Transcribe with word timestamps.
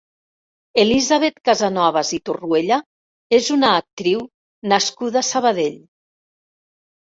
Elisabet 0.83 1.35
Casanovas 1.49 2.09
i 2.17 2.19
Torruella 2.29 2.79
és 3.39 3.51
una 3.57 3.69
actriu 3.83 4.25
nascuda 4.73 5.21
a 5.23 5.25
Sabadell. 5.29 5.79